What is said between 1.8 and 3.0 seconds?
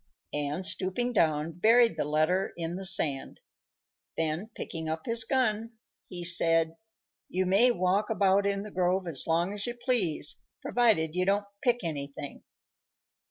the letter in the